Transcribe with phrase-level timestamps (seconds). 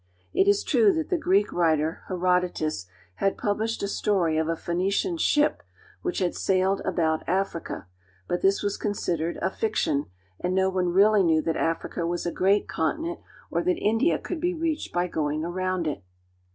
[0.33, 5.15] It is true that the Greek writer Herodotus had published a story of a Phoenician
[5.17, 5.61] ship
[6.01, 7.85] which had sailed about Africa,
[8.27, 10.07] but this was con sidered a fiction
[10.39, 12.31] and no one really knew that Africa was a.
[12.31, 13.19] great continent,
[13.51, 16.01] or that India could be reached by going around it.